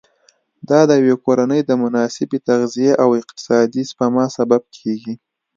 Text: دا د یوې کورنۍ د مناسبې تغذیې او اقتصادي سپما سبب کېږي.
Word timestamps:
دا 0.69 0.79
د 0.89 0.91
یوې 1.01 1.15
کورنۍ 1.25 1.61
د 1.65 1.71
مناسبې 1.83 2.37
تغذیې 2.47 2.91
او 3.03 3.09
اقتصادي 3.21 3.83
سپما 3.91 4.25
سبب 4.37 4.61
کېږي. 4.77 5.13